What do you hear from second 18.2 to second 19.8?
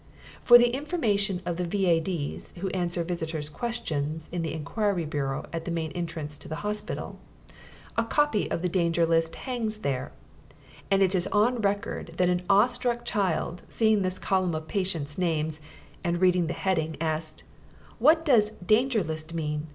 does 'Danger List' mean?